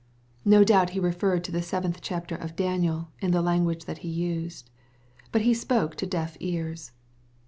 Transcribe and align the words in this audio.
)No 0.45 0.63
doubt 0.63 0.89
he 0.97 0.99
referred 0.99 1.43
to 1.43 1.51
the 1.51 1.61
seventh 1.61 2.01
chapter 2.01 2.33
of 2.35 2.55
Daniel, 2.55 3.09
in 3.19 3.29
the 3.29 3.41
language 3.43 3.85
that 3.85 3.99
he 3.99 4.09
used. 4.09 4.71
/ 5.01 5.31
But 5.31 5.43
He 5.43 5.53
spoke 5.53 5.93
to 5.97 6.07
deaf 6.07 6.37
ears. 6.39 6.91